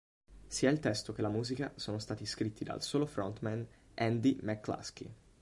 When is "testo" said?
0.79-1.13